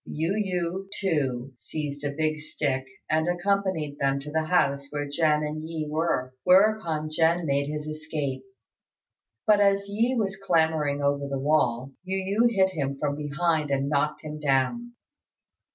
Yu 0.03 0.33
yü, 0.33 0.87
too, 0.99 1.53
seized 1.55 2.03
a 2.03 2.09
big 2.17 2.39
stick 2.41 2.87
and 3.07 3.27
accompanied 3.27 3.99
them 3.99 4.19
to 4.19 4.31
the 4.31 4.45
house 4.45 4.87
where 4.89 5.07
Jen 5.07 5.43
and 5.43 5.61
Yi 5.69 5.85
were; 5.87 6.33
whereupon 6.43 7.11
Jen 7.11 7.45
made 7.45 7.67
his 7.67 7.85
escape; 7.85 8.41
but 9.45 9.59
as 9.59 9.87
Yi 9.87 10.15
was 10.17 10.37
clambering 10.37 11.03
over 11.03 11.27
the 11.27 11.37
wall, 11.37 11.91
Yu 12.03 12.17
yü 12.17 12.49
hit 12.51 12.71
him 12.71 12.97
from 12.97 13.15
behind 13.15 13.69
and 13.69 13.89
knocked 13.89 14.23
him 14.23 14.39
down. 14.39 14.93